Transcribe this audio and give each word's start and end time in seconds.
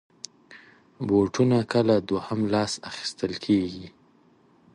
بوټونه 1.07 1.57
کله 1.73 1.95
دوهم 2.09 2.41
لاس 2.53 2.73
اخېستل 2.89 3.33
کېږي. 3.45 3.87